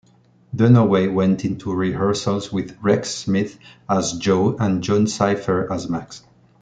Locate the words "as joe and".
3.87-4.81